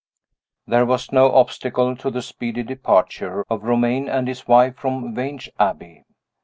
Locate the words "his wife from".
4.27-5.13